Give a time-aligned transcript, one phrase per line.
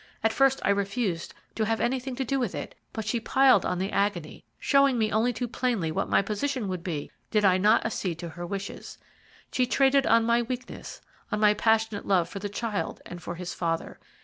[0.23, 3.77] At first I refused to have anything to do with it, but she piled on
[3.77, 7.85] the agony, showing me only too plainly what my position would be did I not
[7.85, 8.97] accede to her wishes.
[9.51, 11.01] She traded on my weakness;
[11.31, 13.99] on my passionate love for the child and for his father.